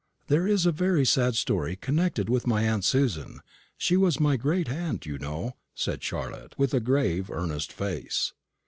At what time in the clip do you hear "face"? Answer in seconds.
7.71-8.33